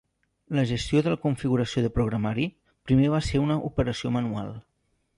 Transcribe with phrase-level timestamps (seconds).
[0.59, 2.49] La gestió de la configuració de programari
[2.91, 4.55] primer va ser una operació manual.